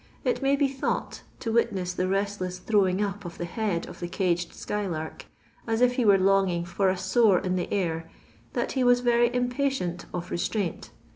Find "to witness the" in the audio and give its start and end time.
1.41-2.07